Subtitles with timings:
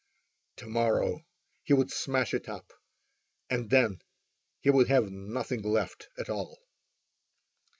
[0.55, 1.21] To morrow
[1.61, 2.73] he would smash it up,
[3.51, 4.01] and then
[4.61, 6.57] he would have nothing left at all!